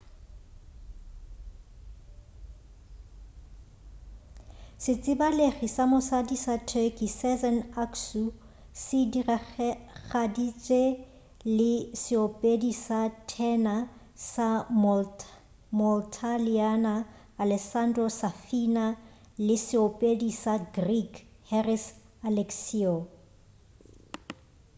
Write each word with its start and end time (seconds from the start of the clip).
setsebalegi 4.83 5.67
sa 5.75 5.83
mosadi 5.93 6.37
sa 6.45 6.53
turkey 6.69 7.09
sezen 7.21 7.57
aksu 7.83 8.23
se 8.83 8.99
diragaditše 9.13 10.81
le 11.57 11.73
seopedi 12.03 12.71
sa 12.85 12.99
thena 13.31 13.75
sa 14.31 14.49
moitaliana 15.79 16.95
alessandro 17.43 18.05
safina 18.19 18.87
le 19.45 19.55
seopedi 19.67 20.29
sa 20.41 20.53
greek 20.77 21.13
haris 21.49 21.85
alexiou 22.29 22.97